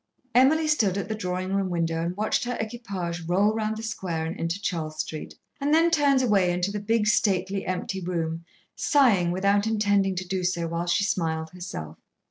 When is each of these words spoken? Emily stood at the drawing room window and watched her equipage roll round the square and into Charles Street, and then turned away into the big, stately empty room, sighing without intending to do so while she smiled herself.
Emily 0.33 0.67
stood 0.67 0.97
at 0.97 1.09
the 1.09 1.13
drawing 1.13 1.53
room 1.53 1.69
window 1.69 2.01
and 2.03 2.17
watched 2.17 2.43
her 2.45 2.57
equipage 2.59 3.21
roll 3.27 3.53
round 3.53 3.77
the 3.77 3.83
square 3.83 4.25
and 4.25 4.35
into 4.35 4.59
Charles 4.59 4.97
Street, 4.99 5.35
and 5.59 5.71
then 5.75 5.91
turned 5.91 6.23
away 6.23 6.51
into 6.51 6.71
the 6.71 6.79
big, 6.79 7.05
stately 7.05 7.67
empty 7.67 8.01
room, 8.01 8.43
sighing 8.75 9.29
without 9.29 9.67
intending 9.67 10.15
to 10.15 10.27
do 10.27 10.43
so 10.43 10.67
while 10.67 10.87
she 10.87 11.03
smiled 11.03 11.51
herself. 11.51 11.99